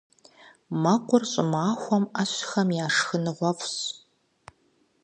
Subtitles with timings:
[0.81, 3.75] Мэкъур щӀымахуэм Ӏэщхэм я шхыныгъуэфӀщ.